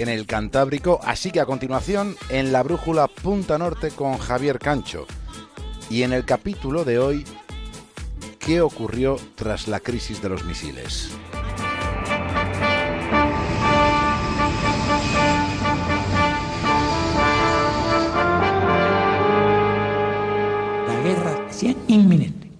en 0.00 0.08
el 0.08 0.24
Cantábrico, 0.24 0.98
así 1.04 1.30
que 1.30 1.40
a 1.40 1.46
continuación 1.46 2.16
en 2.30 2.52
la 2.52 2.62
brújula 2.62 3.06
Punta 3.06 3.58
Norte 3.58 3.90
con 3.90 4.16
Javier 4.16 4.58
Cancho. 4.58 5.06
Y 5.90 6.04
en 6.04 6.14
el 6.14 6.24
capítulo 6.24 6.84
de 6.84 6.98
hoy, 6.98 7.24
¿qué 8.38 8.62
ocurrió 8.62 9.16
tras 9.34 9.68
la 9.68 9.78
crisis 9.80 10.22
de 10.22 10.30
los 10.30 10.44
misiles? 10.44 11.10
La 20.86 21.02
guerra 21.04 21.36
parecía 21.36 21.76
inminente. 21.88 22.50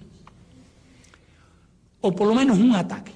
O 2.03 2.15
por 2.15 2.29
lo 2.29 2.35
menos 2.35 2.59
un 2.59 2.75
ataque. 2.75 3.13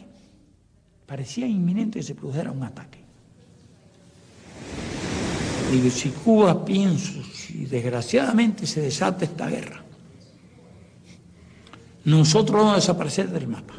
Parecía 1.05 1.47
inminente 1.47 1.99
que 1.99 2.03
se 2.03 2.15
produjera 2.15 2.51
un 2.51 2.63
ataque. 2.63 3.04
Digo, 5.75 5.91
si 5.91 6.11
Cuba, 6.11 6.65
pienso, 6.65 7.21
si 7.33 7.67
desgraciadamente 7.67 8.65
se 8.65 8.81
desata 8.81 9.25
esta 9.25 9.49
guerra, 9.49 9.83
nosotros 12.05 12.57
vamos 12.57 12.75
a 12.75 12.77
desaparecer 12.77 13.29
del 13.31 13.49
mapa. 13.49 13.75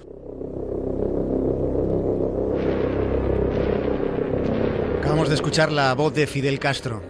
Acabamos 5.00 5.30
de 5.30 5.36
escuchar 5.36 5.72
la 5.72 5.94
voz 5.94 6.13
de 6.13 6.27
Fidel 6.27 6.59
Castro. 6.59 7.02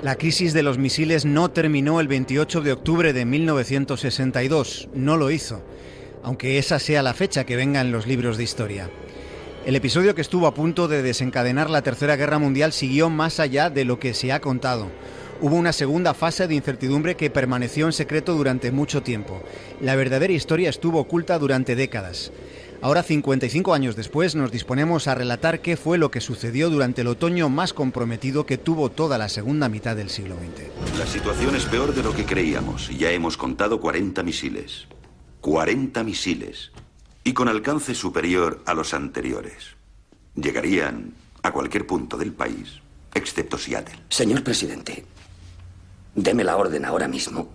La 0.00 0.14
crisis 0.14 0.52
de 0.52 0.62
los 0.62 0.78
misiles 0.78 1.24
no 1.24 1.50
terminó 1.50 1.98
el 1.98 2.06
28 2.06 2.60
de 2.60 2.70
octubre 2.70 3.12
de 3.12 3.24
1962, 3.24 4.90
no 4.94 5.16
lo 5.16 5.32
hizo, 5.32 5.60
aunque 6.22 6.58
esa 6.58 6.78
sea 6.78 7.02
la 7.02 7.14
fecha 7.14 7.44
que 7.44 7.56
venga 7.56 7.80
en 7.80 7.90
los 7.90 8.06
libros 8.06 8.36
de 8.36 8.44
historia. 8.44 8.88
El 9.66 9.76
episodio 9.76 10.14
que 10.14 10.22
estuvo 10.22 10.46
a 10.46 10.54
punto 10.54 10.88
de 10.88 11.02
desencadenar 11.02 11.68
la 11.68 11.82
Tercera 11.82 12.16
Guerra 12.16 12.38
Mundial 12.38 12.72
siguió 12.72 13.10
más 13.10 13.38
allá 13.40 13.68
de 13.68 13.84
lo 13.84 13.98
que 13.98 14.14
se 14.14 14.32
ha 14.32 14.40
contado. 14.40 14.90
Hubo 15.42 15.54
una 15.54 15.74
segunda 15.74 16.14
fase 16.14 16.48
de 16.48 16.54
incertidumbre 16.54 17.14
que 17.14 17.28
permaneció 17.28 17.84
en 17.84 17.92
secreto 17.92 18.34
durante 18.34 18.72
mucho 18.72 19.02
tiempo. 19.02 19.42
La 19.82 19.96
verdadera 19.96 20.32
historia 20.32 20.70
estuvo 20.70 21.00
oculta 21.00 21.38
durante 21.38 21.76
décadas. 21.76 22.32
Ahora, 22.80 23.02
55 23.02 23.74
años 23.74 23.96
después, 23.96 24.34
nos 24.34 24.50
disponemos 24.50 25.06
a 25.08 25.14
relatar 25.14 25.60
qué 25.60 25.76
fue 25.76 25.98
lo 25.98 26.10
que 26.10 26.22
sucedió 26.22 26.70
durante 26.70 27.02
el 27.02 27.08
otoño 27.08 27.50
más 27.50 27.74
comprometido 27.74 28.46
que 28.46 28.56
tuvo 28.56 28.88
toda 28.90 29.18
la 29.18 29.28
segunda 29.28 29.68
mitad 29.68 29.94
del 29.94 30.08
siglo 30.08 30.36
XX. 30.36 30.98
La 30.98 31.06
situación 31.06 31.54
es 31.54 31.66
peor 31.66 31.94
de 31.94 32.02
lo 32.02 32.14
que 32.14 32.24
creíamos. 32.24 32.88
Ya 32.96 33.10
hemos 33.10 33.36
contado 33.36 33.78
40 33.78 34.22
misiles. 34.22 34.86
40 35.42 36.02
misiles 36.02 36.72
y 37.24 37.32
con 37.32 37.48
alcance 37.48 37.94
superior 37.94 38.62
a 38.66 38.74
los 38.74 38.94
anteriores. 38.94 39.76
Llegarían 40.34 41.14
a 41.42 41.52
cualquier 41.52 41.86
punto 41.86 42.16
del 42.16 42.32
país, 42.32 42.80
excepto 43.14 43.58
Seattle. 43.58 43.98
Señor 44.08 44.42
presidente, 44.42 45.04
deme 46.14 46.44
la 46.44 46.56
orden 46.56 46.84
ahora 46.84 47.08
mismo 47.08 47.48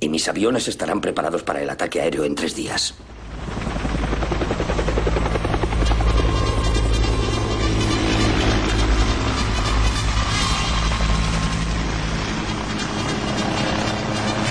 y 0.00 0.08
mis 0.08 0.26
aviones 0.28 0.66
estarán 0.68 1.00
preparados 1.00 1.42
para 1.42 1.62
el 1.62 1.70
ataque 1.70 2.00
aéreo 2.00 2.24
en 2.24 2.34
tres 2.34 2.56
días. 2.56 2.94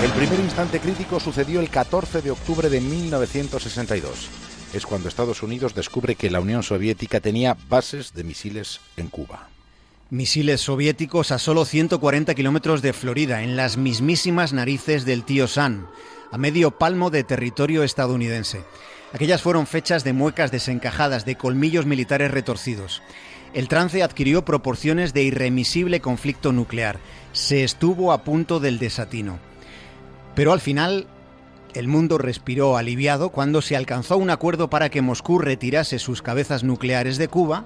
El 0.02 0.12
primer 0.14 0.40
instante 0.40 0.80
crítico 0.80 1.20
sucedió 1.20 1.60
el 1.60 1.70
14 1.70 2.24
de 2.24 2.32
octubre 2.32 2.70
de 2.70 2.82
1962 2.82 4.51
es 4.74 4.86
cuando 4.86 5.10
Estados 5.10 5.44
Unidos 5.44 5.76
descubre 5.76 6.16
que 6.16 6.30
la 6.30 6.40
Unión 6.40 6.64
Soviética 6.64 7.20
tenía 7.20 7.58
bases 7.70 8.14
de 8.14 8.24
misiles 8.24 8.80
en 8.98 9.08
Cuba. 9.08 9.50
Misiles 10.10 10.62
soviéticos 10.62 11.32
a 11.32 11.40
solo 11.40 11.66
140 11.66 12.36
kilómetros 12.36 12.82
de 12.82 12.94
Florida, 12.94 13.44
en 13.44 13.56
las 13.56 13.78
mismísimas 13.78 14.52
narices 14.54 15.06
del 15.06 15.24
tío 15.24 15.48
San, 15.48 15.88
a 16.32 16.38
medio 16.38 16.72
palmo 16.72 17.10
de 17.10 17.24
territorio 17.24 17.84
estadounidense. 17.84 18.64
Aquellas 19.14 19.42
fueron 19.42 19.68
fechas 19.68 20.04
de 20.04 20.14
muecas 20.14 20.52
desencajadas, 20.52 21.26
de 21.26 21.36
colmillos 21.36 21.86
militares 21.86 22.32
retorcidos. 22.32 23.02
El 23.54 23.68
trance 23.68 24.04
adquirió 24.04 24.46
proporciones 24.46 25.14
de 25.14 25.24
irremisible 25.24 26.00
conflicto 26.00 26.54
nuclear. 26.54 27.00
Se 27.34 27.64
estuvo 27.64 28.14
a 28.14 28.24
punto 28.24 28.62
del 28.62 28.80
desatino. 28.80 29.40
Pero 30.36 30.54
al 30.54 30.62
final 30.62 31.08
el 31.74 31.88
mundo 31.88 32.18
respiró 32.18 32.78
aliviado 32.78 33.30
cuando 33.30 33.62
se 33.62 33.76
alcanzó 33.76 34.18
un 34.18 34.30
acuerdo 34.30 34.70
para 34.70 34.90
que 34.90 35.02
Moscú 35.02 35.40
retirase 35.40 36.00
sus 36.00 36.22
cabezas 36.22 36.64
nucleares 36.64 37.18
de 37.18 37.28
Cuba, 37.28 37.66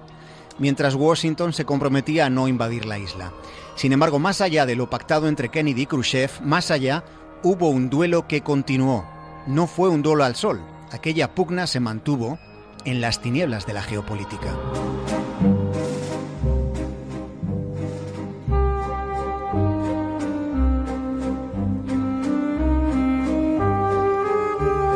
mientras 0.60 0.96
Washington 0.96 1.54
se 1.54 1.66
comprometía 1.66 2.26
a 2.26 2.30
no 2.30 2.48
invadir 2.48 2.86
la 2.86 3.00
isla. 3.00 3.32
Sin 3.76 3.92
embargo, 3.92 4.20
más 4.20 4.42
allá 4.42 4.66
de 4.66 4.76
lo 4.76 4.90
pactado 4.90 5.28
entre 5.28 5.50
Kennedy 5.50 5.84
y 5.84 5.86
Khrushchev, 5.86 6.32
más 6.42 6.72
allá, 6.72 7.04
hubo 7.44 7.70
un 7.70 7.90
duelo 7.90 8.28
que 8.28 8.42
continuó. 8.42 9.06
No 9.48 9.68
fue 9.68 9.90
un 9.90 10.02
duelo 10.02 10.24
al 10.24 10.36
sol. 10.36 10.62
Aquella 10.92 11.36
pugna 11.36 11.68
se 11.68 11.80
mantuvo 11.80 12.40
en 12.86 13.02
las 13.02 13.22
tinieblas 13.22 13.66
de 13.66 13.74
la 13.74 13.82
geopolítica. 13.82 14.56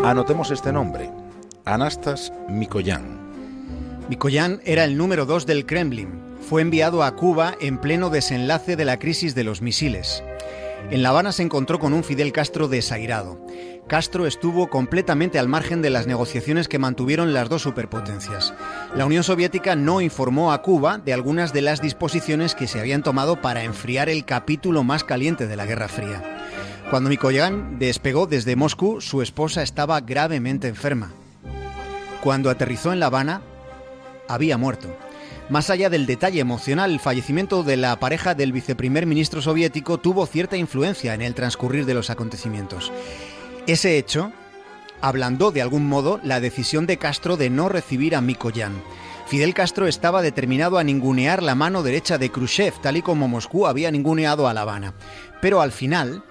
Anotemos 0.04 0.50
este 0.50 0.72
nombre, 0.72 1.12
Anastas 1.66 2.32
Mikoyan. 2.48 3.20
Mikoyan 4.08 4.62
era 4.64 4.86
el 4.86 4.98
número 4.98 5.26
dos 5.26 5.46
del 5.46 5.66
Kremlin. 5.66 6.10
Fue 6.42 6.62
enviado 6.62 7.04
a 7.04 7.16
Cuba 7.16 7.56
en 7.60 7.78
pleno 7.78 8.10
desenlace 8.10 8.78
de 8.78 8.86
la 8.86 8.98
crisis 8.98 9.36
de 9.36 9.44
los 9.44 9.62
misiles. 9.62 10.24
En 10.90 11.04
La 11.04 11.10
Habana 11.10 11.34
se 11.34 11.44
encontró 11.44 11.80
con 11.80 11.92
un 11.92 12.06
Fidel 12.06 12.32
Castro 12.32 12.70
desairado. 12.70 13.46
Castro 13.88 14.26
estuvo 14.26 14.70
completamente 14.70 15.38
al 15.38 15.50
margen 15.50 15.82
de 15.82 15.90
las 15.90 16.08
negociaciones 16.08 16.70
que 16.70 16.80
mantuvieron 16.80 17.34
las 17.34 17.50
dos 17.50 17.64
superpotencias. 17.64 18.54
La 18.96 19.06
Unión 19.06 19.24
Soviética 19.24 19.76
no 19.76 20.00
informó 20.00 20.54
a 20.54 20.62
Cuba 20.62 20.98
de 20.98 21.14
algunas 21.14 21.52
de 21.52 21.62
las 21.62 21.82
disposiciones 21.82 22.56
que 22.56 22.68
se 22.68 22.80
habían 22.80 23.04
tomado 23.04 23.42
para 23.42 23.64
enfriar 23.64 24.08
el 24.08 24.24
capítulo 24.26 24.84
más 24.84 25.04
caliente 25.04 25.46
de 25.46 25.58
la 25.58 25.66
Guerra 25.66 25.90
Fría. 25.90 26.39
Cuando 26.90 27.12
Mikoyan 27.12 27.78
despegó 27.78 28.26
desde 28.26 28.56
Moscú, 28.56 29.00
su 29.00 29.22
esposa 29.22 29.62
estaba 29.62 30.02
gravemente 30.02 30.68
enferma. 30.68 31.12
Cuando 32.24 32.50
aterrizó 32.50 32.92
en 32.92 33.00
La 33.00 33.06
Habana, 33.06 33.44
había 34.28 34.58
muerto. 34.58 34.88
Más 35.50 35.70
allá 35.70 35.92
del 35.92 36.08
detalle 36.08 36.40
emocional, 36.40 36.92
el 36.92 37.00
fallecimiento 37.00 37.62
de 37.62 37.78
la 37.78 38.00
pareja 38.00 38.34
del 38.34 38.52
viceprimer 38.52 39.06
ministro 39.06 39.40
soviético 39.40 40.00
tuvo 40.00 40.26
cierta 40.26 40.58
influencia 40.58 41.14
en 41.14 41.22
el 41.22 41.36
transcurrir 41.36 41.86
de 41.86 41.94
los 41.94 42.10
acontecimientos. 42.10 42.92
Ese 43.68 44.00
hecho 44.00 44.32
ablandó 45.00 45.52
de 45.52 45.62
algún 45.62 45.88
modo 45.88 46.20
la 46.24 46.40
decisión 46.40 46.88
de 46.88 46.98
Castro 46.98 47.38
de 47.38 47.52
no 47.52 47.70
recibir 47.70 48.16
a 48.16 48.22
Mikoyan. 48.22 48.74
Fidel 49.28 49.54
Castro 49.54 49.86
estaba 49.86 50.24
determinado 50.24 50.80
a 50.80 50.84
ningunear 50.84 51.44
la 51.44 51.54
mano 51.54 51.84
derecha 51.84 52.18
de 52.18 52.32
Khrushchev, 52.32 52.82
tal 52.82 52.98
y 52.98 53.04
como 53.04 53.28
Moscú 53.28 53.68
había 53.68 53.92
ninguneado 53.92 54.48
a 54.48 54.56
La 54.56 54.62
Habana. 54.62 54.96
Pero 55.40 55.62
al 55.62 55.72
final, 55.72 56.24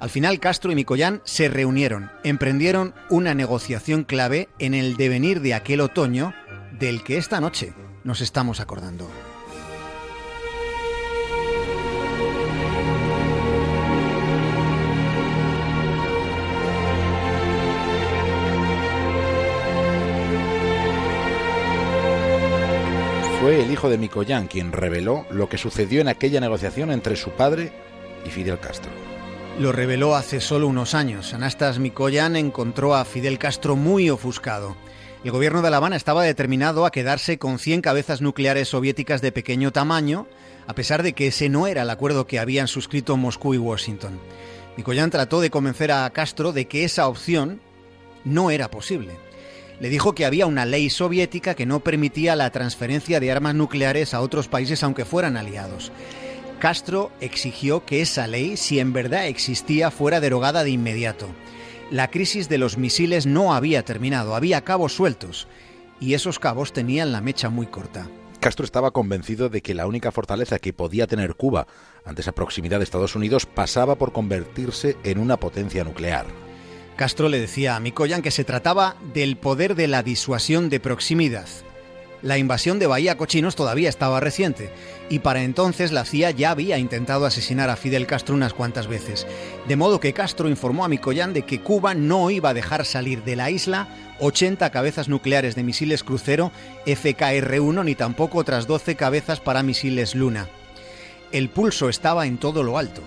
al 0.00 0.10
final 0.10 0.40
Castro 0.40 0.72
y 0.72 0.74
Micoyán 0.74 1.22
se 1.24 1.48
reunieron, 1.48 2.10
emprendieron 2.24 2.94
una 3.08 3.34
negociación 3.34 4.04
clave 4.04 4.48
en 4.58 4.74
el 4.74 4.96
devenir 4.96 5.40
de 5.40 5.54
aquel 5.54 5.80
otoño 5.80 6.34
del 6.78 7.02
que 7.02 7.16
esta 7.16 7.40
noche 7.40 7.72
nos 8.02 8.20
estamos 8.20 8.60
acordando. 8.60 9.08
Fue 23.40 23.62
el 23.62 23.70
hijo 23.70 23.90
de 23.90 23.98
Micoyán 23.98 24.46
quien 24.46 24.72
reveló 24.72 25.26
lo 25.30 25.50
que 25.50 25.58
sucedió 25.58 26.00
en 26.00 26.08
aquella 26.08 26.40
negociación 26.40 26.90
entre 26.90 27.14
su 27.14 27.30
padre 27.32 27.72
y 28.24 28.30
Fidel 28.30 28.58
Castro. 28.58 29.03
Lo 29.58 29.70
reveló 29.70 30.16
hace 30.16 30.40
solo 30.40 30.66
unos 30.66 30.94
años. 30.94 31.32
Anastas 31.32 31.78
Mikoyan 31.78 32.34
encontró 32.34 32.96
a 32.96 33.04
Fidel 33.04 33.38
Castro 33.38 33.76
muy 33.76 34.10
ofuscado. 34.10 34.76
El 35.22 35.30
gobierno 35.30 35.62
de 35.62 35.70
La 35.70 35.76
Habana 35.76 35.94
estaba 35.94 36.24
determinado 36.24 36.84
a 36.84 36.90
quedarse 36.90 37.38
con 37.38 37.60
100 37.60 37.80
cabezas 37.80 38.20
nucleares 38.20 38.68
soviéticas 38.68 39.22
de 39.22 39.30
pequeño 39.30 39.70
tamaño, 39.70 40.26
a 40.66 40.74
pesar 40.74 41.04
de 41.04 41.12
que 41.12 41.28
ese 41.28 41.48
no 41.48 41.68
era 41.68 41.82
el 41.82 41.90
acuerdo 41.90 42.26
que 42.26 42.40
habían 42.40 42.66
suscrito 42.66 43.16
Moscú 43.16 43.54
y 43.54 43.58
Washington. 43.58 44.18
Mikoyan 44.76 45.10
trató 45.10 45.40
de 45.40 45.50
convencer 45.50 45.92
a 45.92 46.10
Castro 46.10 46.52
de 46.52 46.66
que 46.66 46.82
esa 46.82 47.06
opción 47.06 47.60
no 48.24 48.50
era 48.50 48.72
posible. 48.72 49.12
Le 49.78 49.88
dijo 49.88 50.16
que 50.16 50.24
había 50.24 50.46
una 50.46 50.66
ley 50.66 50.90
soviética 50.90 51.54
que 51.54 51.64
no 51.64 51.78
permitía 51.78 52.34
la 52.34 52.50
transferencia 52.50 53.20
de 53.20 53.30
armas 53.30 53.54
nucleares 53.54 54.14
a 54.14 54.20
otros 54.20 54.48
países 54.48 54.82
aunque 54.82 55.04
fueran 55.04 55.36
aliados. 55.36 55.92
Castro 56.64 57.12
exigió 57.20 57.84
que 57.84 58.00
esa 58.00 58.26
ley, 58.26 58.56
si 58.56 58.80
en 58.80 58.94
verdad 58.94 59.26
existía, 59.26 59.90
fuera 59.90 60.18
derogada 60.18 60.64
de 60.64 60.70
inmediato. 60.70 61.28
La 61.90 62.10
crisis 62.10 62.48
de 62.48 62.56
los 62.56 62.78
misiles 62.78 63.26
no 63.26 63.52
había 63.52 63.84
terminado, 63.84 64.34
había 64.34 64.64
cabos 64.64 64.94
sueltos, 64.94 65.46
y 66.00 66.14
esos 66.14 66.38
cabos 66.38 66.72
tenían 66.72 67.12
la 67.12 67.20
mecha 67.20 67.50
muy 67.50 67.66
corta. 67.66 68.08
Castro 68.40 68.64
estaba 68.64 68.92
convencido 68.92 69.50
de 69.50 69.60
que 69.60 69.74
la 69.74 69.86
única 69.86 70.10
fortaleza 70.10 70.58
que 70.58 70.72
podía 70.72 71.06
tener 71.06 71.34
Cuba 71.34 71.66
ante 72.02 72.22
esa 72.22 72.32
proximidad 72.32 72.78
de 72.78 72.84
Estados 72.84 73.14
Unidos 73.14 73.44
pasaba 73.44 73.96
por 73.96 74.12
convertirse 74.12 74.96
en 75.04 75.18
una 75.18 75.36
potencia 75.36 75.84
nuclear. 75.84 76.24
Castro 76.96 77.28
le 77.28 77.40
decía 77.40 77.76
a 77.76 77.80
Mikoyan 77.80 78.22
que 78.22 78.30
se 78.30 78.44
trataba 78.44 78.96
del 79.12 79.36
poder 79.36 79.74
de 79.74 79.86
la 79.86 80.02
disuasión 80.02 80.70
de 80.70 80.80
proximidad. 80.80 81.46
La 82.24 82.38
invasión 82.38 82.78
de 82.78 82.86
Bahía 82.86 83.18
Cochinos 83.18 83.54
todavía 83.54 83.90
estaba 83.90 84.18
reciente 84.18 84.70
y 85.10 85.18
para 85.18 85.42
entonces 85.42 85.92
la 85.92 86.06
CIA 86.06 86.30
ya 86.30 86.52
había 86.52 86.78
intentado 86.78 87.26
asesinar 87.26 87.68
a 87.68 87.76
Fidel 87.76 88.06
Castro 88.06 88.34
unas 88.34 88.54
cuantas 88.54 88.86
veces. 88.86 89.26
De 89.68 89.76
modo 89.76 90.00
que 90.00 90.14
Castro 90.14 90.48
informó 90.48 90.86
a 90.86 90.88
Mikoyan 90.88 91.34
de 91.34 91.42
que 91.42 91.60
Cuba 91.60 91.92
no 91.92 92.30
iba 92.30 92.48
a 92.48 92.54
dejar 92.54 92.86
salir 92.86 93.24
de 93.24 93.36
la 93.36 93.50
isla 93.50 93.88
80 94.20 94.70
cabezas 94.70 95.06
nucleares 95.06 95.54
de 95.54 95.64
misiles 95.64 96.02
crucero 96.02 96.50
FKR-1 96.86 97.84
ni 97.84 97.94
tampoco 97.94 98.38
otras 98.38 98.66
12 98.66 98.96
cabezas 98.96 99.40
para 99.40 99.62
misiles 99.62 100.14
Luna. 100.14 100.48
El 101.30 101.50
pulso 101.50 101.90
estaba 101.90 102.26
en 102.26 102.38
todo 102.38 102.62
lo 102.62 102.78
alto 102.78 103.02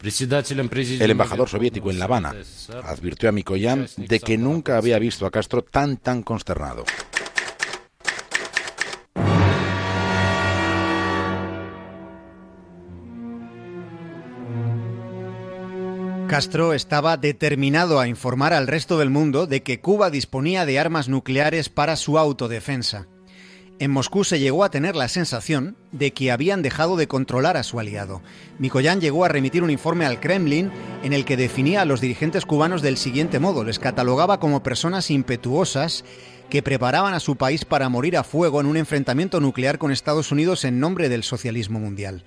El 0.02 1.12
embajador 1.12 1.50
soviético 1.50 1.90
en 1.90 1.98
La 1.98 2.06
Habana 2.06 2.36
advirtió 2.84 3.30
a 3.30 3.32
Mikoyan 3.32 3.88
de 3.98 4.20
que 4.20 4.38
nunca 4.38 4.78
había 4.78 5.00
visto 5.00 5.26
a 5.26 5.32
Castro 5.32 5.64
tan 5.64 5.98
tan 5.98 6.22
consternado. 6.22 6.86
Castro 16.31 16.75
estaba 16.75 17.17
determinado 17.17 17.99
a 17.99 18.07
informar 18.07 18.53
al 18.53 18.69
resto 18.69 19.01
del 19.01 19.11
mundo 19.11 19.49
de 19.49 19.65
que 19.65 19.81
Cuba 19.81 20.11
disponía 20.11 20.65
de 20.65 20.79
armas 20.79 21.09
nucleares 21.09 21.69
para 21.69 21.97
su 21.97 22.19
autodefensa. 22.19 23.09
En 23.81 23.91
Moscú 23.91 24.23
se 24.23 24.39
llegó 24.39 24.63
a 24.63 24.71
tener 24.71 24.95
la 24.95 25.09
sensación 25.09 25.77
de 25.91 26.13
que 26.13 26.31
habían 26.31 26.63
dejado 26.63 26.97
de 26.97 27.09
controlar 27.09 27.57
a 27.57 27.65
su 27.65 27.81
aliado. 27.81 28.23
Mikoyan 28.61 29.01
llegó 29.01 29.25
a 29.25 29.29
remitir 29.29 29.65
un 29.65 29.71
informe 29.71 30.07
al 30.07 30.21
Kremlin 30.21 30.71
en 31.03 31.13
el 31.13 31.25
que 31.25 31.37
definía 31.37 31.83
a 31.83 31.85
los 31.85 32.01
dirigentes 32.01 32.47
cubanos 32.47 32.81
del 32.81 32.97
siguiente 32.97 33.41
modo. 33.41 33.65
Les 33.65 33.81
catalogaba 33.81 34.39
como 34.39 34.63
personas 34.63 35.11
impetuosas 35.11 36.05
que 36.49 36.63
preparaban 36.63 37.15
a 37.15 37.21
su 37.21 37.35
país 37.35 37.65
para 37.65 37.89
morir 37.89 38.17
a 38.17 38.23
fuego 38.23 38.61
en 38.61 38.67
un 38.67 38.77
enfrentamiento 38.77 39.41
nuclear 39.41 39.79
con 39.79 39.91
Estados 39.91 40.31
Unidos 40.31 40.65
en 40.65 40.79
nombre 40.79 41.09
del 41.09 41.25
socialismo 41.25 41.81
mundial. 41.81 42.23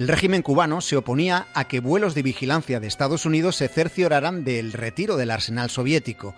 El 0.00 0.08
régimen 0.08 0.40
cubano 0.40 0.80
se 0.80 0.96
oponía 0.96 1.48
a 1.52 1.68
que 1.68 1.80
vuelos 1.80 2.14
de 2.14 2.22
vigilancia 2.22 2.80
de 2.80 2.86
Estados 2.86 3.26
Unidos 3.26 3.56
se 3.56 3.68
cercioraran 3.68 4.44
del 4.44 4.72
retiro 4.72 5.18
del 5.18 5.30
arsenal 5.30 5.68
soviético. 5.68 6.34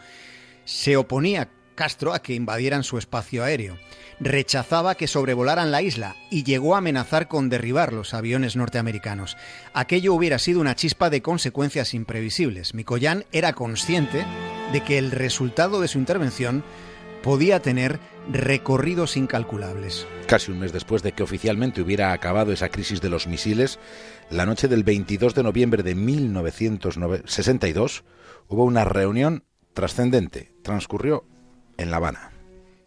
Se 0.64 0.97
oponía 0.97 1.49
Castro 1.76 2.12
a 2.12 2.23
que 2.23 2.35
invadieran 2.35 2.82
su 2.82 2.99
espacio 2.99 3.44
aéreo. 3.44 3.79
Rechazaba 4.19 4.97
que 4.97 5.06
sobrevolaran 5.06 5.70
la 5.70 5.81
isla 5.81 6.17
y 6.29 6.43
llegó 6.43 6.75
a 6.75 6.79
amenazar 6.79 7.29
con 7.29 7.49
derribar 7.49 7.93
los 7.93 8.14
aviones 8.14 8.56
norteamericanos. 8.56 9.37
Aquello 9.75 10.12
hubiera 10.12 10.41
sido 10.41 10.61
una 10.61 10.75
chispa 10.75 11.08
de 11.08 11.23
consecuencias 11.23 11.94
imprevisibles. 11.94 12.75
Mikoyan 12.75 13.26
era 13.31 13.53
consciente 13.53 14.26
de 14.73 14.81
que 14.81 14.99
el 14.99 15.12
resultado 15.12 15.81
de 15.81 15.87
su 15.87 15.99
intervención 15.99 16.65
podía 17.23 17.61
tener 17.61 18.01
recorridos 18.31 19.17
incalculables. 19.17 20.07
Casi 20.27 20.51
un 20.51 20.59
mes 20.59 20.73
después 20.73 21.03
de 21.03 21.13
que 21.13 21.23
oficialmente 21.23 21.81
hubiera 21.81 22.13
acabado 22.13 22.53
esa 22.53 22.69
crisis 22.69 23.01
de 23.01 23.09
los 23.09 23.27
misiles, 23.27 23.79
la 24.31 24.47
noche 24.47 24.69
del 24.69 24.85
22 24.85 25.35
de 25.35 25.43
noviembre 25.43 25.83
de 25.83 25.95
1962 25.95 28.05
hubo 28.49 28.65
una 28.65 28.85
reunión 28.85 29.45
trascendente. 29.75 30.53
Transcurrió 30.63 31.25
en 31.77 31.91
La 31.91 31.97
Habana. 31.97 32.33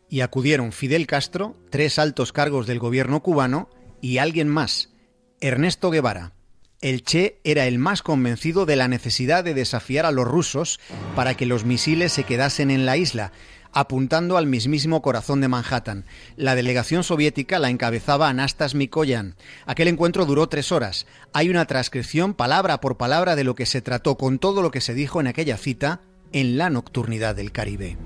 Y 0.09 0.21
acudieron 0.21 0.71
Fidel 0.71 1.07
Castro, 1.07 1.55
tres 1.69 1.99
altos 1.99 2.31
cargos 2.31 2.67
del 2.67 2.79
gobierno 2.79 3.21
cubano 3.21 3.69
y 4.01 4.19
alguien 4.19 4.47
más, 4.47 4.93
Ernesto 5.41 5.89
Guevara. 5.89 6.33
El 6.81 7.03
Che 7.03 7.39
era 7.43 7.65
el 7.65 7.79
más 7.79 8.03
convencido 8.03 8.65
de 8.65 8.75
la 8.75 8.87
necesidad 8.87 9.43
de 9.43 9.55
desafiar 9.55 10.05
a 10.05 10.11
los 10.11 10.27
rusos 10.27 10.79
para 11.15 11.35
que 11.35 11.45
los 11.45 11.65
misiles 11.65 12.13
se 12.13 12.23
quedasen 12.23 12.69
en 12.69 12.85
la 12.85 12.97
isla 12.97 13.31
apuntando 13.75 14.37
al 14.37 14.47
mismísimo 14.47 15.03
corazón 15.03 15.41
de 15.41 15.49
Manhattan. 15.49 16.05
La 16.37 16.55
delegación 16.55 17.03
soviética 17.03 17.59
la 17.59 17.69
encabezaba 17.69 18.29
Anastas 18.29 18.73
Mikoyan. 18.73 19.35
Aquel 19.67 19.89
encuentro 19.89 20.25
duró 20.25 20.47
tres 20.47 20.71
horas. 20.71 21.05
Hay 21.33 21.49
una 21.49 21.65
transcripción 21.65 22.33
palabra 22.33 22.81
por 22.81 22.97
palabra 22.97 23.35
de 23.35 23.43
lo 23.43 23.53
que 23.53 23.67
se 23.67 23.81
trató 23.81 24.17
con 24.17 24.39
todo 24.39 24.63
lo 24.63 24.71
que 24.71 24.81
se 24.81 24.93
dijo 24.93 25.19
en 25.19 25.27
aquella 25.27 25.57
cita 25.57 25.99
en 26.31 26.57
la 26.57 26.69
nocturnidad 26.69 27.35
del 27.35 27.51
Caribe. 27.51 27.97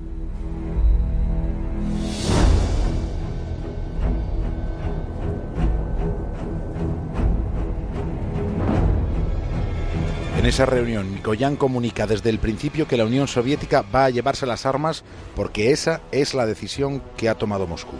En 10.39 10.45
esa 10.45 10.65
reunión, 10.65 11.12
Mikoyan 11.12 11.57
comunica 11.57 12.07
desde 12.07 12.30
el 12.30 12.39
principio 12.39 12.88
que 12.88 12.95
la 12.95 13.03
Unión 13.03 13.27
Soviética 13.27 13.81
va 13.81 14.06
a 14.06 14.09
llevarse 14.09 14.45
las 14.45 14.65
armas 14.65 15.03
porque 15.36 15.71
esa 15.71 16.00
es 16.13 16.33
la 16.33 16.45
decisión 16.45 17.03
que 17.18 17.27
ha 17.27 17.36
tomado 17.36 17.68
Moscú. 17.68 17.97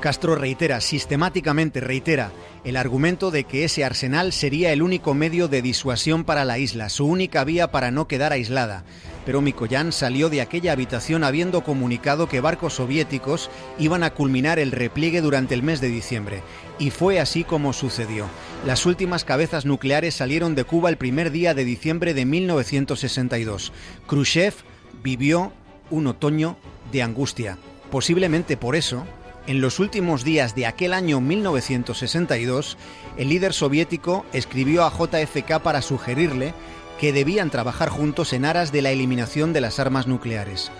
Castro 0.00 0.34
reitera, 0.34 0.82
sistemáticamente 0.82 1.80
reitera, 1.80 2.32
el 2.64 2.76
argumento 2.76 3.30
de 3.30 3.44
que 3.44 3.64
ese 3.64 3.82
arsenal 3.82 4.34
sería 4.34 4.74
el 4.74 4.82
único 4.82 5.14
medio 5.14 5.48
de 5.48 5.62
disuasión 5.62 6.24
para 6.24 6.44
la 6.44 6.58
isla, 6.58 6.90
su 6.90 7.06
única 7.06 7.44
vía 7.44 7.70
para 7.70 7.90
no 7.90 8.06
quedar 8.08 8.34
aislada. 8.34 8.84
Pero 9.28 9.42
Mikoyan 9.42 9.92
salió 9.92 10.30
de 10.30 10.40
aquella 10.40 10.72
habitación 10.72 11.22
habiendo 11.22 11.62
comunicado 11.62 12.30
que 12.30 12.40
barcos 12.40 12.76
soviéticos 12.76 13.50
iban 13.78 14.02
a 14.02 14.14
culminar 14.14 14.58
el 14.58 14.72
repliegue 14.72 15.20
durante 15.20 15.52
el 15.52 15.62
mes 15.62 15.82
de 15.82 15.88
diciembre. 15.88 16.40
Y 16.78 16.88
fue 16.88 17.20
así 17.20 17.44
como 17.44 17.74
sucedió. 17.74 18.24
Las 18.64 18.86
últimas 18.86 19.24
cabezas 19.24 19.66
nucleares 19.66 20.14
salieron 20.14 20.54
de 20.54 20.64
Cuba 20.64 20.88
el 20.88 20.96
primer 20.96 21.30
día 21.30 21.52
de 21.52 21.66
diciembre 21.66 22.14
de 22.14 22.24
1962. 22.24 23.74
Khrushchev 24.06 24.54
vivió 25.02 25.52
un 25.90 26.06
otoño 26.06 26.56
de 26.90 27.02
angustia. 27.02 27.58
Posiblemente 27.90 28.56
por 28.56 28.76
eso, 28.76 29.04
en 29.46 29.60
los 29.60 29.78
últimos 29.78 30.24
días 30.24 30.54
de 30.54 30.64
aquel 30.64 30.94
año 30.94 31.20
1962, 31.20 32.78
el 33.18 33.28
líder 33.28 33.52
soviético 33.52 34.24
escribió 34.32 34.84
a 34.84 34.90
JFK 34.90 35.60
para 35.62 35.82
sugerirle 35.82 36.54
que 36.98 37.12
debían 37.12 37.50
trabajar 37.50 37.88
juntos 37.88 38.32
en 38.32 38.44
aras 38.44 38.72
de 38.72 38.82
la 38.82 38.90
eliminación 38.90 39.52
de 39.52 39.60
las 39.60 39.78
armas 39.78 40.06
nucleares. 40.06 40.70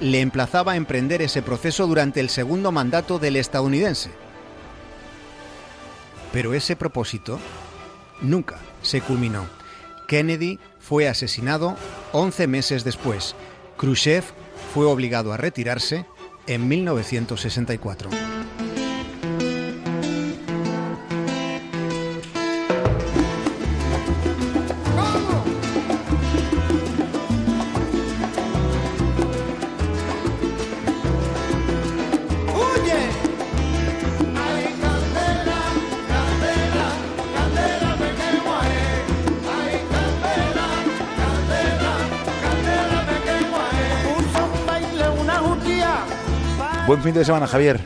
Le 0.00 0.20
emplazaba 0.20 0.72
a 0.72 0.76
emprender 0.76 1.22
ese 1.22 1.42
proceso 1.42 1.86
durante 1.86 2.20
el 2.20 2.28
segundo 2.28 2.72
mandato 2.72 3.18
del 3.18 3.36
estadounidense. 3.36 4.10
Pero 6.32 6.54
ese 6.54 6.76
propósito 6.76 7.38
nunca 8.20 8.58
se 8.82 9.00
culminó. 9.00 9.46
Kennedy 10.08 10.58
fue 10.78 11.08
asesinado 11.08 11.76
11 12.12 12.46
meses 12.46 12.84
después. 12.84 13.34
Khrushchev 13.78 14.24
fue 14.74 14.86
obligado 14.86 15.32
a 15.32 15.36
retirarse 15.36 16.06
en 16.46 16.68
1964. 16.68 18.10
Buen 46.92 47.02
fin 47.02 47.14
de 47.14 47.24
semana, 47.24 47.46
Javier. 47.46 47.80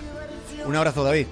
Un 0.67 0.75
abrazo, 0.75 1.05
David. 1.05 1.29